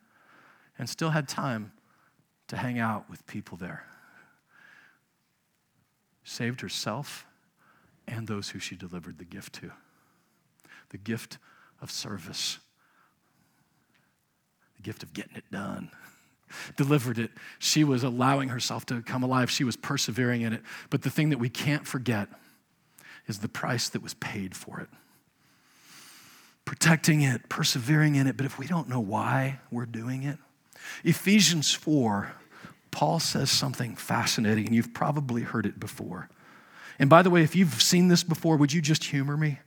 [0.78, 1.72] and still had time
[2.48, 3.86] to hang out with people there
[6.32, 7.26] saved herself
[8.08, 9.72] and those who she delivered the gift to.
[10.90, 11.38] The gift
[11.82, 12.60] of service,
[14.78, 15.92] the gift of getting it done.
[16.78, 17.32] Delivered it.
[17.60, 19.50] She was allowing herself to come alive.
[19.50, 20.62] She was persevering in it.
[20.90, 22.28] But the thing that we can't forget
[23.28, 24.90] is the price that was paid for it.
[26.66, 30.38] Protecting it, persevering in it, but if we don't know why we're doing it,
[31.04, 32.34] Ephesians 4
[32.92, 36.30] Paul says something fascinating, and you've probably heard it before.
[37.00, 39.60] And by the way, if you've seen this before, would you just humor me?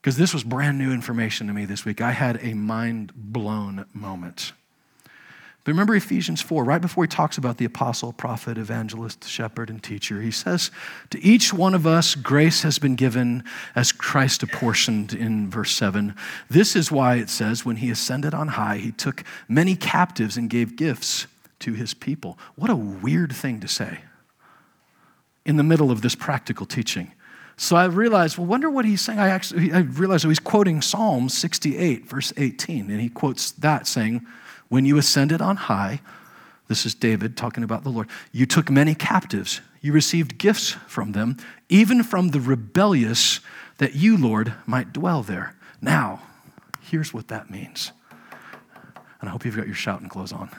[0.00, 2.00] Because this was brand new information to me this week.
[2.00, 4.52] I had a mind blown moment.
[5.62, 9.82] But remember Ephesians 4, right before he talks about the apostle, prophet, evangelist, shepherd, and
[9.82, 10.70] teacher, he says,
[11.10, 16.14] To each one of us, grace has been given as Christ apportioned in verse 7.
[16.48, 20.48] This is why it says, When he ascended on high, he took many captives and
[20.48, 21.26] gave gifts
[21.60, 22.38] to his people.
[22.56, 24.00] What a weird thing to say
[25.44, 27.12] in the middle of this practical teaching.
[27.56, 29.18] So I realized, well, wonder what he's saying.
[29.18, 34.26] I actually I realized he's quoting Psalm 68, verse 18, and he quotes that saying,
[34.68, 36.00] When you ascended on high,
[36.68, 41.12] this is David talking about the Lord, you took many captives, you received gifts from
[41.12, 41.36] them,
[41.68, 43.40] even from the rebellious,
[43.78, 45.54] that you, Lord, might dwell there.
[45.82, 46.22] Now,
[46.80, 47.92] here's what that means.
[49.20, 50.50] And I hope you've got your shouting clothes on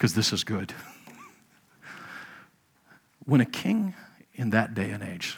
[0.00, 0.72] because this is good.
[3.26, 3.92] When a king
[4.32, 5.36] in that day and age,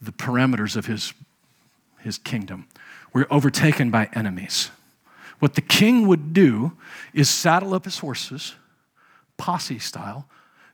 [0.00, 1.12] the parameters of his,
[2.00, 2.66] his kingdom
[3.12, 4.70] were overtaken by enemies,
[5.38, 6.72] what the king would do
[7.12, 8.54] is saddle up his horses,
[9.36, 10.26] posse style,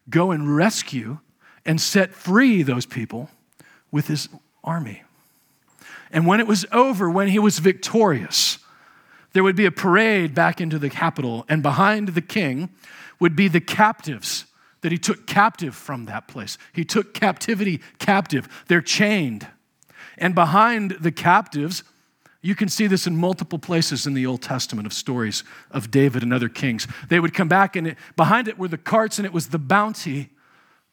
[0.09, 1.19] go and rescue
[1.67, 3.29] and set free those people
[3.91, 4.29] with his
[4.63, 5.03] army.
[6.13, 8.59] And when it was over, when he was victorious,
[9.33, 12.71] there would be a parade back into the capital, and behind the king
[13.21, 14.47] would be the captives
[14.81, 16.57] that he took captive from that place.
[16.73, 18.49] He took captivity captive.
[18.69, 19.47] They're chained.
[20.17, 21.83] And behind the captives,
[22.41, 26.23] you can see this in multiple places in the Old Testament of stories of David
[26.23, 26.87] and other kings.
[27.09, 29.59] They would come back, and it, behind it were the carts, and it was the
[29.59, 30.31] bounty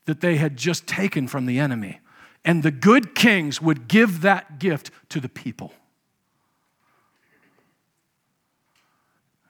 [0.06, 2.00] that they had just taken from the enemy.
[2.44, 5.74] And the good kings would give that gift to the people.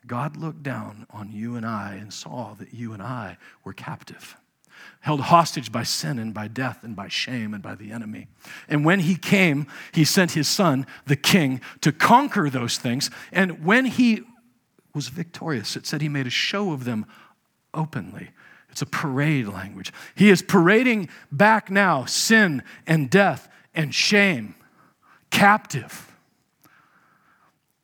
[0.07, 4.35] God looked down on you and I and saw that you and I were captive,
[5.01, 8.27] held hostage by sin and by death and by shame and by the enemy.
[8.67, 13.09] And when he came, he sent his son, the king, to conquer those things.
[13.31, 14.21] And when he
[14.93, 17.05] was victorious, it said he made a show of them
[17.73, 18.29] openly.
[18.69, 19.91] It's a parade language.
[20.15, 24.55] He is parading back now sin and death and shame,
[25.31, 26.13] captive,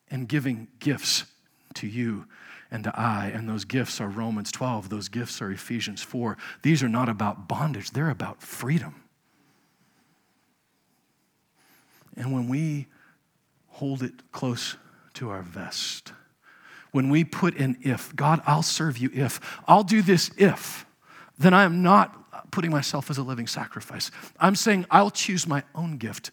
[0.09, 1.23] and giving gifts
[1.75, 2.25] to you
[2.69, 3.27] and to I.
[3.33, 6.37] And those gifts are Romans 12, those gifts are Ephesians 4.
[6.61, 9.03] These are not about bondage, they're about freedom.
[12.15, 12.87] And when we
[13.67, 14.77] hold it close
[15.13, 16.13] to our vest,
[16.91, 20.85] when we put an if, God, I'll serve you if, I'll do this if,
[21.37, 24.11] then I am not putting myself as a living sacrifice.
[24.39, 26.31] I'm saying I'll choose my own gift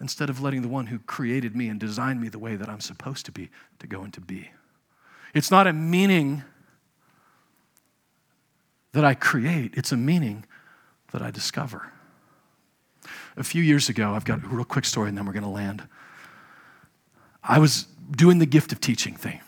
[0.00, 2.80] instead of letting the one who created me and designed me the way that I'm
[2.80, 4.50] supposed to be to go and to be.
[5.34, 6.42] It's not a meaning
[8.92, 10.44] that I create, it's a meaning
[11.12, 11.92] that I discover.
[13.36, 15.48] A few years ago, I've got a real quick story and then we're going to
[15.48, 15.82] land.
[17.42, 19.40] I was doing the gift of teaching thing.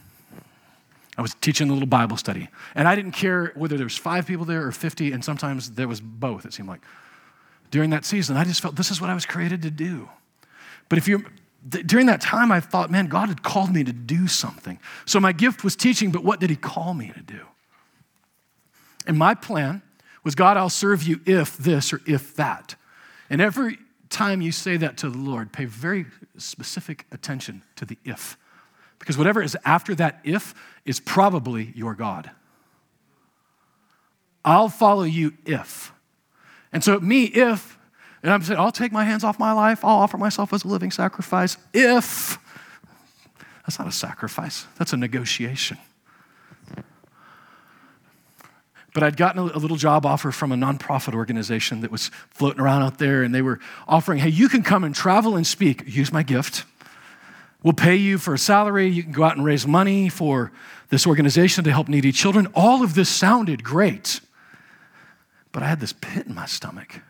[1.19, 2.49] I was teaching a little Bible study.
[2.75, 5.89] And I didn't care whether there was five people there or 50, and sometimes there
[5.89, 6.81] was both, it seemed like.
[7.71, 10.09] During that season, I just felt this is what I was created to do.
[10.89, 11.25] But if you
[11.69, 14.79] during that time, I thought, man, God had called me to do something.
[15.05, 17.41] So my gift was teaching, but what did He call me to do?
[19.07, 19.83] And my plan
[20.25, 22.75] was, God, I'll serve you if this or if that.
[23.31, 23.79] And every
[24.11, 26.07] time you say that to the Lord, pay very
[26.37, 28.37] specific attention to the if.
[28.99, 30.55] Because whatever is after that if
[30.85, 32.31] is probably your God.
[34.45, 35.93] I'll follow you if.
[36.73, 37.79] And so, me, if,
[38.23, 40.69] and I'm saying, I'll take my hands off my life, I'll offer myself as a
[40.69, 42.39] living sacrifice if.
[43.67, 45.79] That's not a sacrifice, that's a negotiation.
[48.95, 52.83] But I'd gotten a little job offer from a nonprofit organization that was floating around
[52.83, 53.59] out there, and they were
[53.89, 55.85] offering, hey, you can come and travel and speak.
[55.87, 56.65] Use my gift.
[57.63, 58.89] We'll pay you for a salary.
[58.89, 60.53] You can go out and raise money for
[60.91, 62.49] this organization to help needy children.
[62.55, 64.21] All of this sounded great.
[65.53, 67.01] But I had this pit in my stomach.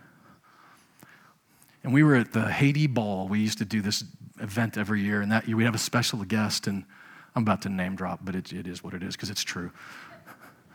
[1.82, 3.28] And we were at the Haiti Ball.
[3.28, 4.04] We used to do this
[4.40, 6.84] event every year, and that year we'd have a special guest, and
[7.34, 9.72] I'm about to name drop, but it, it is what it is because it's true.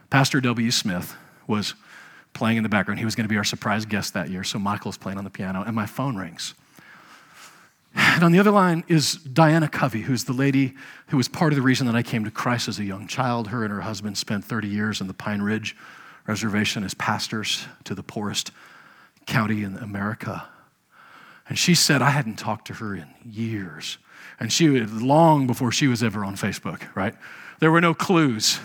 [0.10, 0.72] Pastor W.
[0.72, 1.16] Smith
[1.47, 1.74] was
[2.34, 2.99] playing in the background.
[2.99, 5.30] He was going to be our surprise guest that year, so Michael's playing on the
[5.30, 6.53] piano, and my phone rings.
[7.95, 10.76] And on the other line is Diana Covey, who's the lady
[11.08, 13.47] who was part of the reason that I came to Christ as a young child.
[13.47, 15.76] Her and her husband spent 30 years in the Pine Ridge
[16.28, 18.51] Reservation as pastors to the poorest
[19.26, 20.47] county in America.
[21.49, 23.97] And she said I hadn't talked to her in years.
[24.39, 27.15] And she was long before she was ever on Facebook, right?
[27.59, 28.59] There were no clues.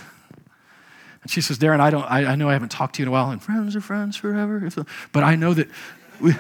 [1.23, 3.09] And she says, Darren, I, don't, I, I know I haven't talked to you in
[3.09, 4.69] a while, and friends are friends forever.
[5.13, 5.69] But I know that
[6.21, 6.35] we,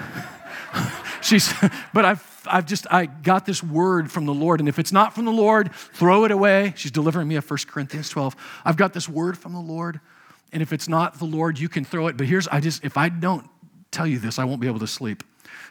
[1.23, 1.53] she's,
[1.95, 5.15] but I've, I've just, I got this word from the Lord, and if it's not
[5.15, 6.75] from the Lord, throw it away.
[6.77, 8.35] She's delivering me of 1 Corinthians 12.
[8.65, 10.01] I've got this word from the Lord,
[10.53, 12.17] and if it's not the Lord, you can throw it.
[12.17, 13.49] But here's, I just, if I don't
[13.93, 15.23] tell you this, I won't be able to sleep.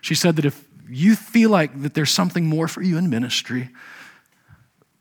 [0.01, 3.69] She said that if you feel like that there's something more for you in ministry,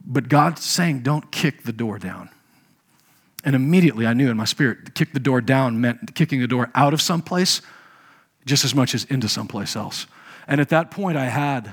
[0.05, 2.30] but God's saying, don't kick the door down.
[3.44, 6.70] And immediately I knew in my spirit, kick the door down meant kicking the door
[6.74, 7.62] out of someplace
[8.44, 10.07] just as much as into someplace else.
[10.46, 11.72] And at that point, I had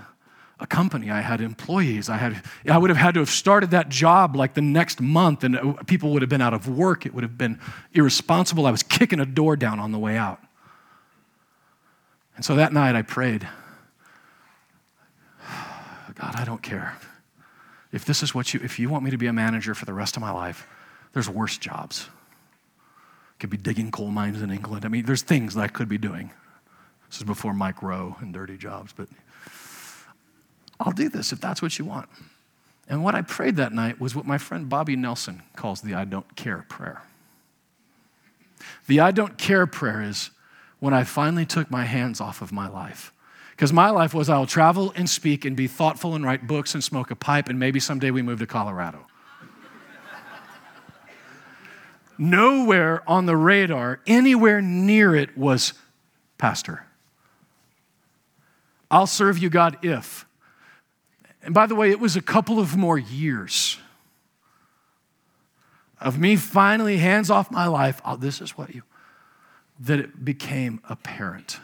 [0.59, 3.89] a company, I had employees, I had I would have had to have started that
[3.89, 7.05] job like the next month and people would have been out of work.
[7.05, 7.59] It would have been
[7.93, 8.65] irresponsible.
[8.65, 10.39] I was kicking a door down on the way out.
[12.38, 13.47] And so that night I prayed,
[16.15, 16.95] God, I don't care.
[17.91, 19.93] If this is what you if you want me to be a manager for the
[19.93, 20.67] rest of my life,
[21.13, 22.09] there's worse jobs.
[23.39, 24.85] Could be digging coal mines in England.
[24.85, 26.31] I mean, there's things that I could be doing.
[27.09, 29.07] This is before Mike Rowe and dirty jobs, but
[30.79, 32.09] I'll do this if that's what you want.
[32.89, 36.05] And what I prayed that night was what my friend Bobby Nelson calls the I
[36.05, 37.01] don't care prayer.
[38.88, 40.29] The I don't care prayer is
[40.80, 43.13] when I finally took my hands off of my life.
[43.51, 46.84] Because my life was I'll travel and speak and be thoughtful and write books and
[46.84, 49.07] smoke a pipe, and maybe someday we move to Colorado.
[52.17, 55.73] Nowhere on the radar, anywhere near it, was
[56.38, 56.86] pastor.
[58.91, 60.25] I'll serve you, God, if.
[61.41, 63.80] And by the way, it was a couple of more years
[65.99, 68.01] of me finally, hands off my life.
[68.05, 68.84] Oh, this is what you,
[69.80, 71.59] that it became apparent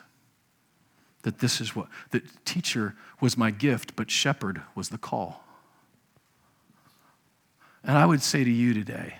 [1.24, 5.43] that this is what, that teacher was my gift, but shepherd was the call.
[7.84, 9.18] And I would say to you today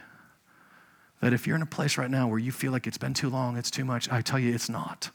[1.22, 3.30] that if you're in a place right now where you feel like it's been too
[3.30, 5.10] long, it's too much, I tell you it's not.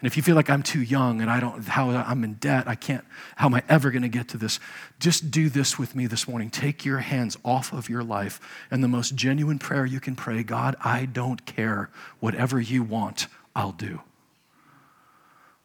[0.00, 2.68] And if you feel like I'm too young and I don't, how I'm in debt,
[2.68, 3.04] I can't,
[3.36, 4.60] how am I ever going to get to this?
[4.98, 6.50] Just do this with me this morning.
[6.50, 10.42] Take your hands off of your life and the most genuine prayer you can pray
[10.42, 11.90] God, I don't care.
[12.20, 14.00] Whatever you want, I'll do.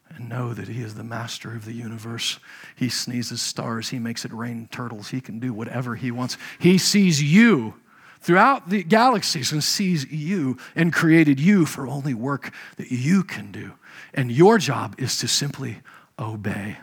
[0.10, 2.40] And know that He is the master of the universe.
[2.76, 6.38] He sneezes stars, He makes it rain turtles, He can do whatever He wants.
[6.60, 7.76] He sees you
[8.22, 13.52] throughout the galaxies and sees you and created you for only work that you can
[13.52, 13.74] do.
[14.14, 15.82] And your job is to simply
[16.18, 16.78] obey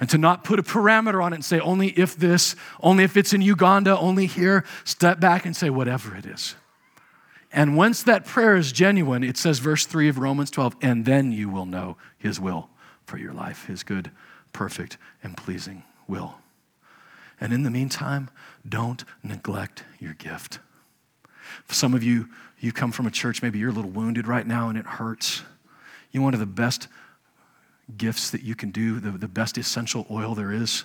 [0.00, 3.16] and to not put a parameter on it and say, only if this, only if
[3.16, 4.64] it's in Uganda, only here.
[4.84, 6.56] Step back and say, whatever it is.
[7.52, 11.30] And once that prayer is genuine, it says, verse 3 of Romans 12, and then
[11.30, 12.70] you will know his will
[13.04, 14.10] for your life, his good,
[14.52, 16.36] perfect, and pleasing will.
[17.40, 18.30] And in the meantime,
[18.66, 20.60] don't neglect your gift.
[21.72, 22.28] Some of you,
[22.60, 25.42] you come from a church, maybe you're a little wounded right now and it hurts.
[26.10, 26.88] You know, one of the best
[27.96, 30.84] gifts that you can do, the, the best essential oil there is,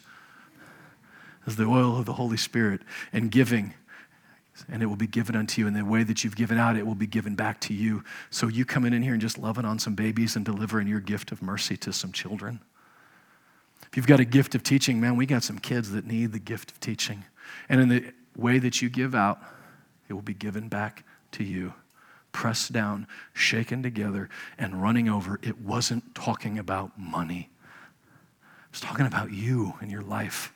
[1.46, 2.82] is the oil of the Holy Spirit
[3.14, 3.74] and giving.
[4.70, 5.68] And it will be given unto you.
[5.68, 8.04] And the way that you've given out, it will be given back to you.
[8.32, 11.32] So you coming in here and just loving on some babies and delivering your gift
[11.32, 12.60] of mercy to some children.
[13.84, 16.40] If you've got a gift of teaching, man, we got some kids that need the
[16.40, 17.24] gift of teaching.
[17.70, 19.40] And in the way that you give out,
[20.10, 21.04] it will be given back
[21.34, 21.74] to you.
[22.32, 25.40] Pressed down, shaken together, and running over.
[25.42, 27.50] It wasn't talking about money,
[28.66, 30.54] it was talking about you and your life.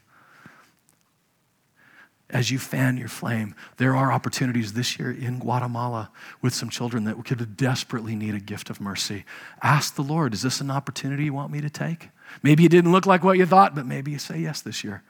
[2.31, 6.09] As you fan your flame, there are opportunities this year in Guatemala
[6.41, 9.25] with some children that could desperately need a gift of mercy.
[9.61, 12.09] Ask the Lord, is this an opportunity you want me to take?
[12.41, 15.03] Maybe it didn't look like what you thought, but maybe you say yes this year.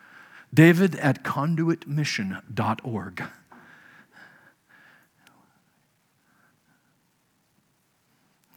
[0.52, 3.24] David at conduitmission.org.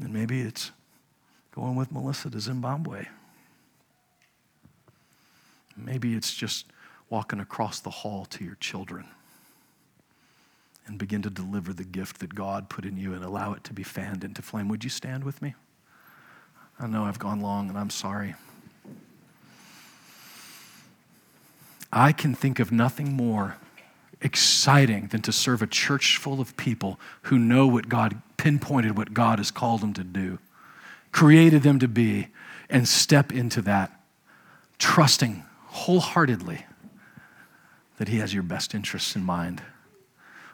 [0.05, 0.70] And maybe it's
[1.55, 3.07] going with Melissa to Zimbabwe.
[5.76, 6.66] Maybe it's just
[7.09, 9.07] walking across the hall to your children
[10.86, 13.72] and begin to deliver the gift that God put in you and allow it to
[13.72, 14.68] be fanned into flame.
[14.68, 15.55] Would you stand with me?
[16.78, 18.34] I know I've gone long and I'm sorry.
[21.90, 23.57] I can think of nothing more
[24.20, 29.14] exciting than to serve a church full of people who know what God pinpointed, what
[29.14, 30.38] God has called them to do,
[31.12, 32.28] created them to be,
[32.68, 33.90] and step into that,
[34.78, 36.66] trusting wholeheartedly
[37.97, 39.62] that He has your best interests in mind.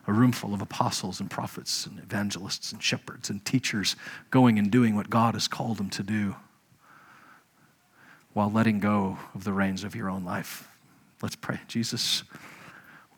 [0.07, 3.97] A room full of apostles and prophets and evangelists and shepherds and teachers
[4.31, 6.37] going and doing what God has called them to do
[8.35, 10.69] while letting go of the reins of your own life.
[11.21, 11.59] Let's pray.
[11.67, 12.23] Jesus,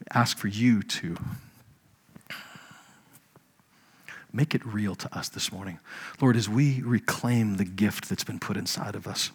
[0.01, 1.19] we ask for you to
[4.33, 5.79] make it real to us this morning.
[6.21, 9.31] Lord, as we reclaim the gift that's been put inside of us,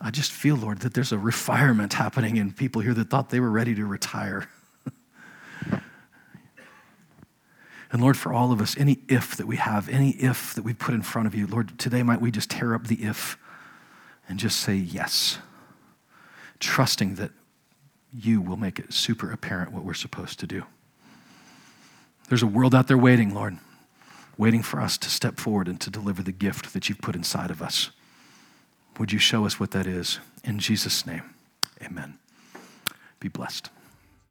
[0.00, 3.40] I just feel, Lord, that there's a refirement happening in people here that thought they
[3.40, 4.48] were ready to retire.
[7.90, 10.74] and Lord, for all of us, any if that we have, any if that we
[10.74, 13.38] put in front of you, Lord, today might we just tear up the if
[14.28, 15.38] and just say yes
[16.60, 17.30] trusting that
[18.12, 20.64] you will make it super apparent what we're supposed to do.
[22.28, 23.58] There's a world out there waiting, Lord,
[24.38, 27.50] waiting for us to step forward and to deliver the gift that you've put inside
[27.50, 27.90] of us.
[28.98, 30.20] Would you show us what that is?
[30.42, 31.22] In Jesus' name,
[31.82, 32.18] amen.
[33.20, 33.70] Be blessed.